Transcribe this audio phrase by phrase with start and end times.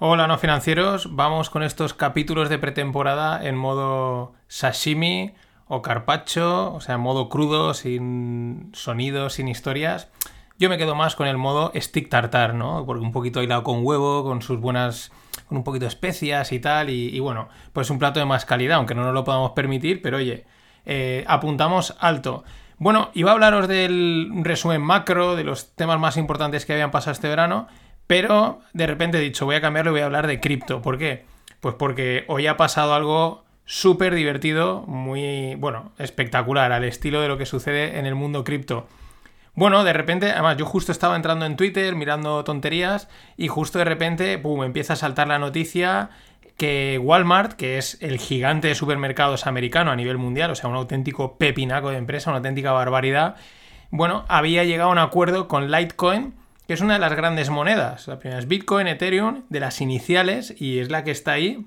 [0.00, 5.34] Hola no financieros, vamos con estos capítulos de pretemporada en modo sashimi
[5.68, 10.10] o carpaccio, o sea, en modo crudo, sin sonidos, sin historias.
[10.58, 12.84] Yo me quedo más con el modo stick tartar, ¿no?
[12.84, 15.12] Porque un poquito hilado con huevo, con sus buenas
[15.46, 18.78] con un poquito de especias y tal, y, bueno, pues un plato de más calidad,
[18.78, 20.44] aunque no nos lo podamos permitir, pero oye,
[20.86, 22.42] eh, apuntamos alto.
[22.78, 27.12] Bueno, iba a hablaros del resumen macro, de los temas más importantes que habían pasado
[27.12, 27.68] este verano,
[28.06, 30.82] pero de repente he dicho, voy a cambiarlo y voy a hablar de cripto.
[30.82, 31.24] ¿Por qué?
[31.60, 37.38] Pues porque hoy ha pasado algo súper divertido, muy, bueno, espectacular, al estilo de lo
[37.38, 38.86] que sucede en el mundo cripto.
[39.54, 43.84] Bueno, de repente, además yo justo estaba entrando en Twitter mirando tonterías y justo de
[43.84, 46.10] repente, pum, empieza a saltar la noticia
[46.56, 50.76] que Walmart, que es el gigante de supermercados americano a nivel mundial, o sea, un
[50.76, 53.36] auténtico pepinaco de empresa, una auténtica barbaridad,
[53.90, 56.34] bueno, había llegado a un acuerdo con Litecoin
[56.66, 58.08] que es una de las grandes monedas.
[58.08, 61.66] La primera es Bitcoin, Ethereum, de las iniciales, y es la que está ahí,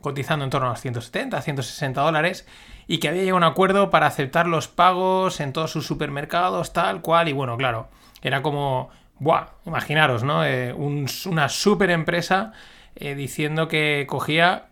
[0.00, 2.46] cotizando en torno a los 170, 160 dólares,
[2.86, 6.72] y que había llegado a un acuerdo para aceptar los pagos en todos sus supermercados,
[6.72, 7.88] tal cual, y bueno, claro,
[8.22, 9.46] era como, ¡buah!
[9.66, 10.44] Imaginaros, ¿no?
[10.44, 12.52] Eh, una super empresa
[12.94, 14.66] eh, diciendo que cogía,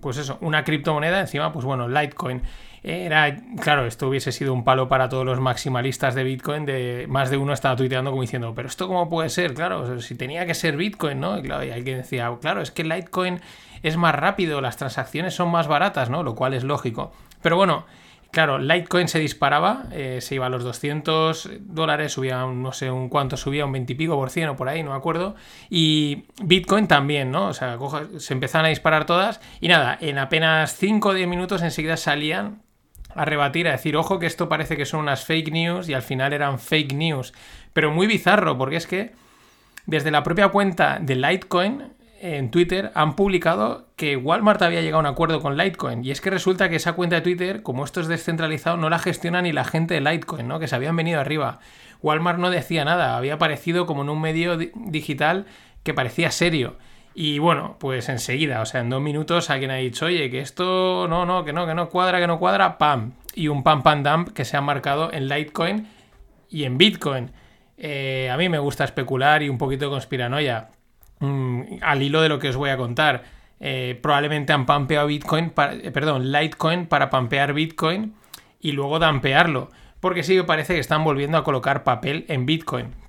[0.00, 2.42] pues eso, una criptomoneda, encima, pues bueno, Litecoin.
[2.86, 6.66] Era, claro, esto hubiese sido un palo para todos los maximalistas de Bitcoin.
[6.66, 10.14] De más de uno estaba tuiteando como diciendo, pero esto cómo puede ser, claro, si
[10.16, 11.38] tenía que ser Bitcoin, ¿no?
[11.38, 13.40] Y claro, y alguien decía, claro, es que Litecoin
[13.82, 16.22] es más rápido, las transacciones son más baratas, ¿no?
[16.22, 17.12] Lo cual es lógico.
[17.40, 17.86] Pero bueno,
[18.30, 23.08] Claro, Litecoin se disparaba, eh, se iba a los 200 dólares, subía no sé un
[23.08, 25.36] cuánto, subía un 20 y pico por cien o por ahí, no me acuerdo.
[25.70, 27.46] Y Bitcoin también, ¿no?
[27.46, 27.78] O sea,
[28.18, 32.64] se empezaban a disparar todas y nada, en apenas 5 o 10 minutos enseguida salían
[33.14, 36.02] a rebatir, a decir, ojo que esto parece que son unas fake news y al
[36.02, 37.32] final eran fake news.
[37.72, 39.12] Pero muy bizarro, porque es que
[39.86, 45.00] desde la propia cuenta de Litecoin en Twitter han publicado que Walmart había llegado a
[45.00, 46.04] un acuerdo con Litecoin.
[46.04, 48.98] Y es que resulta que esa cuenta de Twitter, como esto es descentralizado, no la
[48.98, 50.58] gestiona ni la gente de Litecoin, ¿no?
[50.58, 51.60] Que se habían venido arriba.
[52.02, 55.46] Walmart no decía nada, había aparecido como en un medio digital
[55.82, 56.76] que parecía serio.
[57.14, 61.06] Y bueno, pues enseguida, o sea, en dos minutos alguien ha dicho, oye, que esto
[61.08, 63.12] no, no, que no, que no cuadra, que no cuadra, pam.
[63.34, 65.88] Y un pam pam dump que se ha marcado en Litecoin
[66.50, 67.30] y en Bitcoin.
[67.76, 70.70] Eh, a mí me gusta especular y un poquito de conspiranoia.
[71.20, 73.22] Mm, al hilo de lo que os voy a contar.
[73.60, 78.14] Eh, probablemente han pampeado Bitcoin, eh, perdón, Litecoin para pampear Bitcoin
[78.60, 79.70] y luego dampearlo.
[80.00, 83.03] Porque sí me parece que están volviendo a colocar papel en Bitcoin.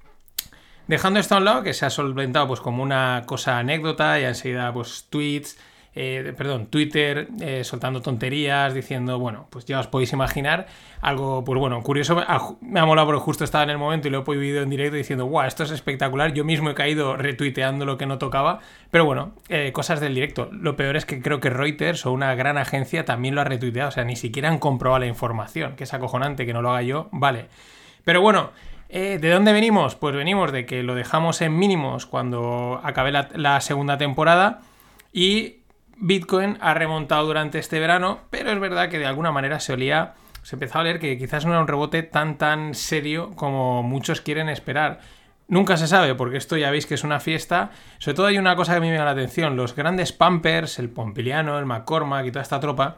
[0.87, 4.23] Dejando esto a un lado, que se ha solventado pues como una cosa anécdota y
[4.23, 5.57] enseguida pues tweets,
[5.95, 10.67] eh, perdón, Twitter eh, soltando tonterías, diciendo, bueno, pues ya os podéis imaginar
[11.01, 12.21] algo, pues bueno, curioso,
[12.59, 14.97] me ha molado porque justo estaba en el momento y lo he podido en directo
[14.97, 18.59] diciendo, wow, esto es espectacular, yo mismo he caído retuiteando lo que no tocaba,
[18.91, 20.49] pero bueno, eh, cosas del directo.
[20.51, 23.87] Lo peor es que creo que Reuters o una gran agencia también lo ha retuiteado,
[23.87, 26.81] o sea, ni siquiera han comprobado la información, que es acojonante que no lo haga
[26.81, 27.47] yo, vale.
[28.03, 28.51] Pero bueno,
[28.97, 29.95] eh, ¿De dónde venimos?
[29.95, 34.61] Pues venimos de que lo dejamos en mínimos cuando acabé la, segunda temporada
[35.11, 35.63] y
[35.97, 40.13] Bitcoin ha remontado durante este verano, pero es verdad que de alguna manera se olía,
[40.43, 44.21] se empezó a leer que quizás no era un rebote tan tan serio como muchos
[44.21, 45.01] quieren esperar.
[45.49, 47.71] Nunca se sabe, porque esto ya veis que es una fiesta.
[47.99, 50.79] Sobre todo hay una cosa que a mí me llama la atención, los grandes Pampers,
[50.79, 52.95] el Pompiliano, el McCormack y toda esta tropa,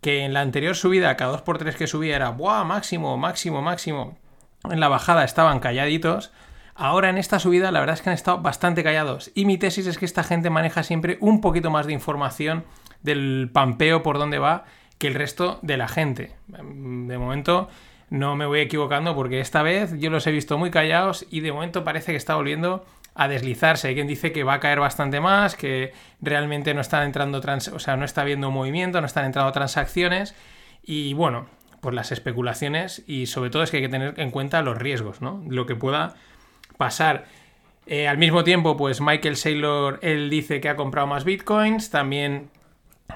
[0.00, 2.62] que en la anterior subida, cada 2x3 que subía era, ¡buah!
[2.62, 4.21] Máximo, máximo, máximo
[4.70, 6.32] en la bajada estaban calladitos.
[6.74, 9.30] Ahora en esta subida la verdad es que han estado bastante callados.
[9.34, 12.64] Y mi tesis es que esta gente maneja siempre un poquito más de información
[13.02, 14.64] del pampeo por dónde va
[14.98, 16.34] que el resto de la gente.
[16.46, 17.68] De momento
[18.08, 21.50] no me voy equivocando porque esta vez yo los he visto muy callados y de
[21.50, 22.84] momento parece que está volviendo
[23.14, 23.88] a deslizarse.
[23.88, 27.68] Hay quien dice que va a caer bastante más, que realmente no están entrando trans
[27.68, 30.34] o sea, no está habiendo movimiento, no están entrando transacciones.
[30.82, 31.46] Y bueno,
[31.82, 35.20] por las especulaciones y sobre todo es que hay que tener en cuenta los riesgos,
[35.20, 35.42] ¿no?
[35.48, 36.14] Lo que pueda
[36.78, 37.24] pasar.
[37.86, 41.90] Eh, al mismo tiempo, pues Michael Saylor, él dice que ha comprado más bitcoins.
[41.90, 42.50] También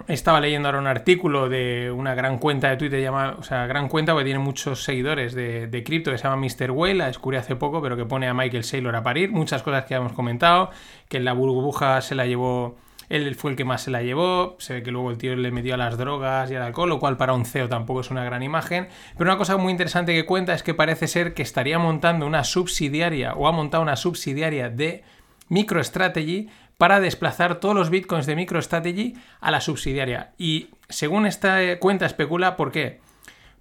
[0.08, 3.88] estaba leyendo ahora un artículo de una gran cuenta de Twitter, llama, o sea, gran
[3.88, 6.72] cuenta porque tiene muchos seguidores de, cripto que se llama Mr.
[6.72, 9.30] Whale, la descubrí hace poco, pero que pone a Michael Saylor a parir.
[9.30, 10.70] Muchas cosas que ya hemos comentado,
[11.08, 12.76] que en la burbuja se la llevó
[13.08, 14.56] él fue el que más se la llevó.
[14.58, 16.98] Se ve que luego el tío le metió a las drogas y al alcohol, lo
[16.98, 18.88] cual para un CEO tampoco es una gran imagen.
[19.16, 22.44] Pero una cosa muy interesante que cuenta es que parece ser que estaría montando una
[22.44, 25.04] subsidiaria o ha montado una subsidiaria de
[25.48, 26.48] MicroStrategy
[26.78, 30.32] para desplazar todos los bitcoins de MicroStrategy a la subsidiaria.
[30.36, 33.00] Y según esta cuenta especula, ¿por qué?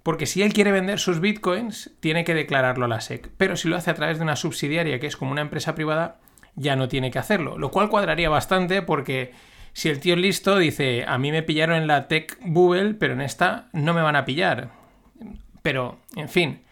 [0.02, 3.30] Porque si él quiere vender sus bitcoins, tiene que declararlo a la SEC.
[3.36, 6.18] Pero si lo hace a través de una subsidiaria, que es como una empresa privada,
[6.56, 7.56] ya no tiene que hacerlo.
[7.58, 9.32] Lo cual cuadraría bastante porque
[9.72, 13.12] si el tío es listo dice, a mí me pillaron en la Tech Bubble, pero
[13.12, 14.70] en esta no me van a pillar.
[15.62, 16.62] Pero, en fin,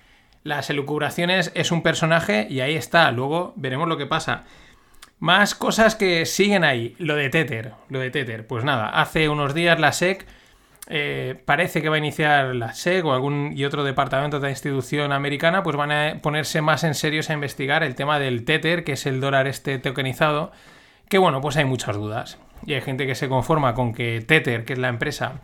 [0.42, 3.10] las elucubraciones es un personaje y ahí está.
[3.10, 4.44] Luego veremos lo que pasa.
[5.18, 6.94] Más cosas que siguen ahí.
[6.98, 7.72] Lo de Tether.
[7.88, 8.46] Lo de Tether.
[8.46, 10.26] Pues nada, hace unos días la SEC
[10.86, 15.12] eh, parece que va a iniciar la SEC o algún y otro departamento de institución
[15.12, 18.92] americana, pues van a ponerse más en serio a investigar el tema del Tether, que
[18.92, 20.52] es el dólar este tokenizado,
[21.08, 22.38] que bueno, pues hay muchas dudas.
[22.66, 25.40] Y hay gente que se conforma con que Tether, que es la empresa,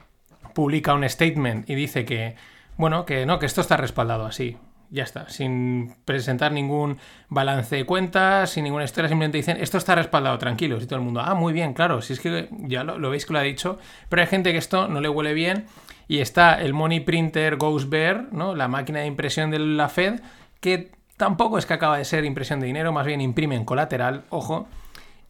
[0.55, 2.37] publica un statement y dice que,
[2.77, 4.57] bueno, que no, que esto está respaldado así
[4.91, 6.99] ya está, sin presentar ningún
[7.29, 11.05] balance de cuentas, sin ninguna historia, simplemente dicen, esto está respaldado, tranquilos, y todo el
[11.05, 13.79] mundo, ah, muy bien, claro, si es que ya lo, veis que lo ha dicho,
[14.09, 15.67] pero hay gente que esto no le huele bien,
[16.09, 18.57] y está el Money Printer Ghost Bear, ¿no?
[18.57, 20.21] la máquina de impresión de la Fed,
[20.61, 24.25] que tampoco es que acaba de ser impresión de dinero, más bien imprime en colateral,
[24.31, 24.69] ojo,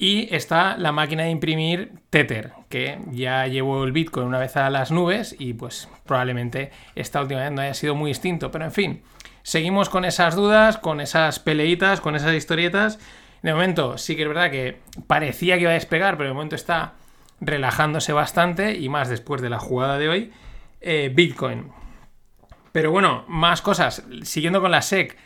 [0.03, 4.71] y está la máquina de imprimir Tether, que ya llevó el Bitcoin una vez a
[4.71, 8.51] las nubes y pues probablemente esta última vez no haya sido muy distinto.
[8.51, 9.03] Pero en fin,
[9.51, 13.01] seguimos con esas dudas, con esas peleitas, con esas historietas.
[13.43, 16.55] De momento sí que es verdad que parecía que iba a despegar, pero de momento
[16.55, 16.93] está
[17.41, 20.33] relajándose bastante y más después de la jugada de hoy.
[20.81, 21.73] Eh, Bitcoin.
[22.71, 24.05] Pero bueno, más cosas.
[24.23, 25.19] Siguiendo con la SEC,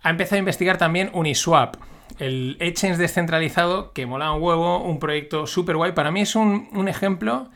[0.00, 1.74] ha empezado a investigar también Uniswap,
[2.20, 5.90] el exchange descentralizado que mola un huevo, un proyecto súper guay.
[5.90, 7.50] Para mí es un, un ejemplo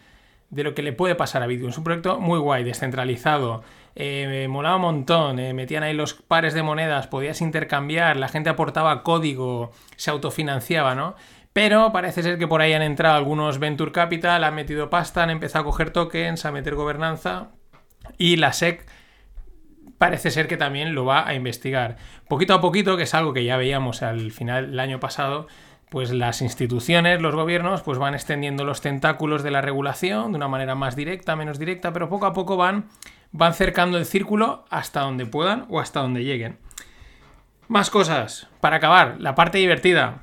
[0.51, 1.71] de lo que le puede pasar a Bitcoin.
[1.71, 3.63] Es un proyecto muy guay, descentralizado,
[3.99, 8.51] eh, molaba un montón, eh, metían ahí los pares de monedas, podías intercambiar, la gente
[8.51, 11.17] aportaba código, se autofinanciaba, ¿no?
[11.55, 15.31] Pero parece ser que por ahí han entrado algunos Venture Capital, han metido pasta, han
[15.31, 17.53] empezado a coger tokens, a meter gobernanza
[18.19, 18.87] y la SEC
[19.97, 21.97] parece ser que también lo va a investigar.
[22.29, 25.47] Poquito a poquito, que es algo que ya veíamos al final del año pasado,
[25.89, 30.49] pues las instituciones, los gobiernos, pues van extendiendo los tentáculos de la regulación de una
[30.49, 32.91] manera más directa, menos directa, pero poco a poco van,
[33.33, 36.59] van cercando el círculo hasta donde puedan o hasta donde lleguen.
[37.69, 38.49] Más cosas.
[38.61, 40.23] Para acabar, la parte divertida.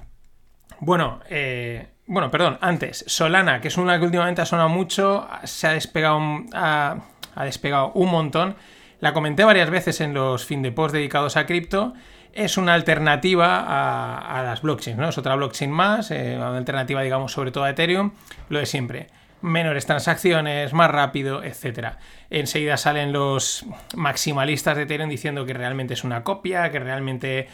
[0.80, 5.68] Bueno, eh, bueno, perdón, antes, Solana, que es una que últimamente ha sonado mucho, se
[5.68, 6.20] ha despegado,
[6.54, 6.98] ha,
[7.44, 8.56] despegado un montón.
[9.00, 11.94] La comenté varias veces en los fin de post dedicados a cripto
[12.34, 15.10] es una alternativa a, las blockchains, ¿no?
[15.10, 18.12] Es otra blockchain más, eh, una alternativa, digamos, sobre todo a Ethereum,
[18.50, 19.08] lo de siempre.
[19.44, 21.98] Menores transacciones, más rápido, etc.
[22.30, 27.50] Enseguida salen los maximalistas de Ethereum diciendo que realmente es una copia, que realmente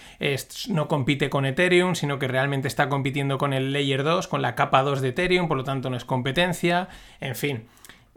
[0.70, 4.54] no compite con Ethereum, sino que realmente está compitiendo con el Layer 2, con la
[4.54, 6.90] capa 2 de Ethereum, por lo tanto no es competencia.
[7.22, 7.66] En fin,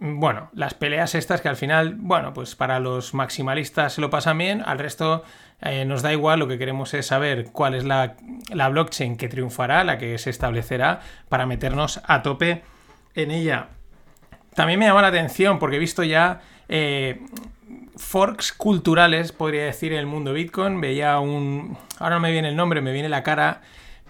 [0.05, 4.37] bueno, las peleas estas que al final, bueno, pues para los maximalistas se lo pasan
[4.37, 5.23] bien, al resto
[5.61, 8.17] eh, nos da igual, lo que queremos es saber cuál es la,
[8.51, 12.65] blockchain que triunfará, la que se establecerá, para meternos a tope
[13.15, 13.69] en ella.
[14.55, 17.21] También me llama la atención porque he visto ya eh,
[17.97, 20.81] forks culturales, podría decir, en el mundo Bitcoin.
[20.81, 21.77] Veía un...
[21.99, 23.63] Ahora no me viene el nombre, me viene la cara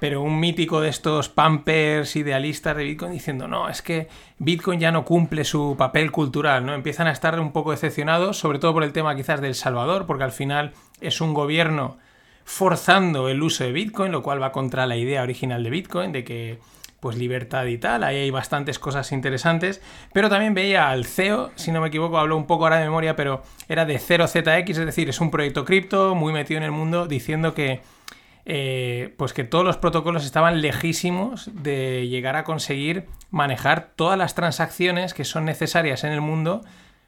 [0.03, 4.09] pero un mítico de estos pampers idealistas de Bitcoin diciendo, no, es que
[4.39, 6.75] Bitcoin ya no cumple su papel cultural, ¿no?
[6.75, 10.25] Empiezan a estar un poco decepcionados, sobre todo por el tema quizás del Salvador, porque
[10.25, 11.99] al final es un gobierno
[12.45, 16.25] forzando el uso de Bitcoin, lo cual va contra la idea original de Bitcoin, de
[16.25, 16.59] que
[17.03, 21.73] pues libertad y tal, ahí hay bastantes cosas interesantes, pero también veía al CEO, si
[21.73, 25.09] no me equivoco, hablo un poco ahora de memoria, pero era de 0ZX, es decir,
[25.09, 27.81] es un proyecto cripto muy metido en el mundo, diciendo que
[28.45, 34.37] eh, pues que todos los protocolos estaban lejísimos de llegar a conseguir manejar todas las
[34.37, 36.61] transacciones que son necesarias en el mundo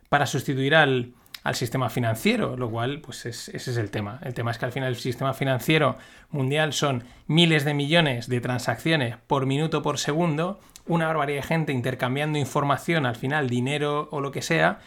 [0.08, 1.12] para sustituir al,
[1.54, 4.18] sistema financiero, lo cual, pues ese es el tema.
[4.22, 5.96] El tema es que al final el sistema financiero
[6.30, 11.72] mundial son miles de millones de transacciones por minuto por segundo, una barbaridad de gente
[11.72, 14.80] intercambiando información, al final dinero o lo que sea,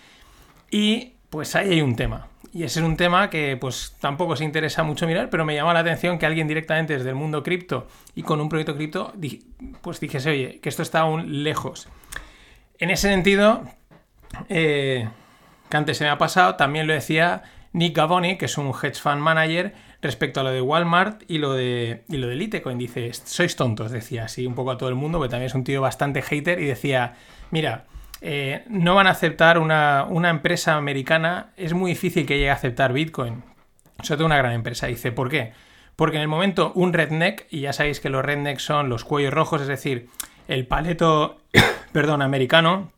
[0.72, 2.28] y pues ahí hay un tema.
[2.54, 5.74] Y ese es un tema que pues tampoco se interesa mucho mirar, pero me llama
[5.74, 9.14] la atención que alguien directamente desde el mundo cripto y con un proyecto cripto
[9.82, 11.88] pues dijese, oye, que esto está aún lejos.
[12.80, 13.64] En ese sentido,
[14.50, 15.08] eh,
[15.69, 17.43] que antes se me ha pasado, también lo decía
[17.74, 21.53] Nick Gavoni, que es un hedge fund manager, respecto a lo de Walmart y lo
[21.53, 22.77] de, y lo Litecoin.
[22.77, 25.63] Dice, sois tontos, decía así un poco a todo el mundo, porque también es un
[25.63, 27.15] tío bastante hater y decía,
[27.51, 27.86] mira,
[28.21, 32.93] eh, no van a aceptar una, empresa americana, es muy difícil que llegue a aceptar
[32.93, 33.43] Bitcoin.
[34.01, 34.88] Sobre todo una gran empresa.
[34.88, 35.53] Dice, ¿por qué?
[35.95, 39.33] Porque en el momento un redneck, y ya sabéis que los rednecks son los cuellos
[39.33, 40.09] rojos, es decir,
[40.47, 41.41] el paleto,
[41.91, 42.91] perdón, americano,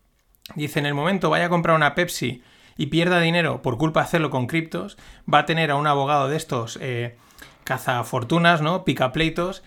[0.56, 2.44] dice, en el momento vaya a comprar una Pepsi
[2.80, 4.98] y pierda dinero por culpa de hacerlo con criptos,
[5.32, 7.18] va a tener a un abogado de estos eh,
[7.66, 8.86] cazafortunas, ¿no?
[8.86, 9.64] Picapleitos,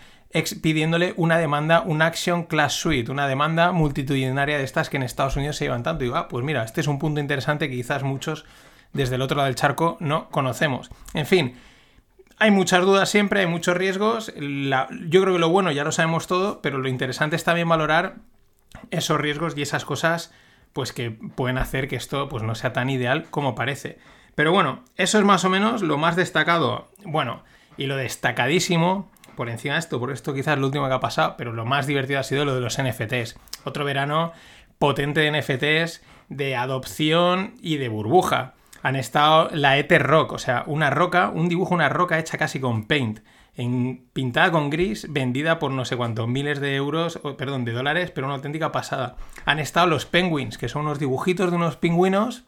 [0.63, 5.35] pidiéndole una demanda, un Action Class Suite, una demanda multitudinaria de estas que en Estados
[5.35, 6.03] Unidos se llevan tanto.
[6.03, 8.45] Y digo, ah, pues mira, este es un punto interesante que quizás muchos
[8.93, 10.89] desde el otro lado del charco no conocemos.
[11.13, 11.55] En fin,
[12.39, 14.33] hay muchas dudas siempre, hay muchos riesgos.
[14.35, 18.15] yo creo que lo bueno ya lo sabemos todo, pero lo interesante es también valorar
[18.89, 20.33] esos riesgos y esas cosas
[20.73, 23.99] pues que pueden hacer que esto pues no sea tan ideal como parece.
[24.35, 26.89] Pero bueno, eso es más o menos lo más destacado.
[27.05, 27.43] Bueno,
[27.77, 30.99] y lo destacadísimo por encima de esto, por esto quizás es lo último que ha
[30.99, 33.35] pasado, pero lo más divertido ha sido lo de los NFTs.
[33.63, 34.31] Otro verano
[34.79, 38.53] potente de NFTs, de adopción y de burbuja.
[38.81, 42.59] Han estado la Ether Rock, o sea, una roca, un dibujo, una roca hecha casi
[42.59, 43.21] con paint,
[43.55, 48.11] en, pintada con gris, vendida por no sé cuántos miles de euros, perdón, de dólares,
[48.11, 49.15] pero una auténtica pasada.
[49.45, 52.43] Han estado los Penguins, que son unos dibujitos de unos pingüinos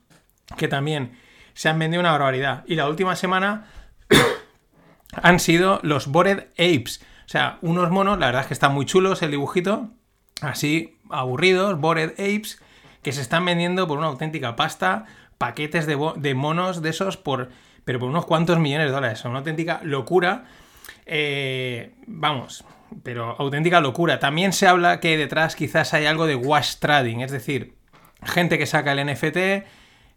[0.57, 1.17] que también
[1.53, 2.63] se han vendido una barbaridad.
[2.67, 3.67] Y la última semana
[5.21, 7.01] han sido los Bored Apes.
[7.25, 9.89] O sea, unos monos, la verdad es que están muy chulos el dibujito,
[10.41, 12.61] así aburridos, Bored Apes,
[13.01, 15.05] que se están vendiendo por una auténtica pasta,
[15.37, 17.49] paquetes de, monos de esos por,
[17.83, 19.19] pero por unos cuantos millones de dólares.
[19.19, 20.45] Son una auténtica locura.
[21.05, 22.63] Eh, vamos,
[23.03, 24.19] pero auténtica locura.
[24.19, 27.75] También se habla que detrás quizás hay algo de wash trading, es decir,
[28.23, 29.65] gente que saca el NFT,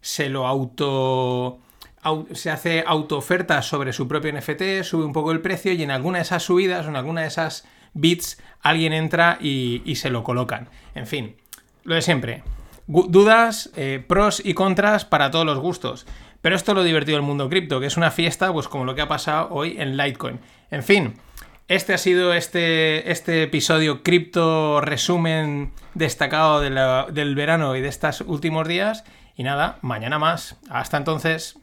[0.01, 1.59] se lo auto
[2.33, 6.19] se hace autooferta sobre su propio NFT, sube un poco el precio y en alguna
[6.19, 10.69] de esas subidas o en alguna de esas bits alguien entra y, se lo colocan.
[10.95, 11.35] En fin,
[11.83, 12.43] lo de siempre.
[12.87, 16.07] Dudas, eh, pros y contras para todos los gustos.
[16.41, 18.95] Pero esto es lo divertido del mundo cripto, que es una fiesta, pues como lo
[18.95, 20.39] que ha pasado hoy en Litecoin.
[20.71, 21.15] En fin,
[21.67, 28.67] este ha sido este, este episodio cripto resumen destacado del verano y de estos últimos
[28.67, 29.03] días.
[29.35, 30.57] Y nada, mañana más.
[30.69, 31.55] Hasta entonces.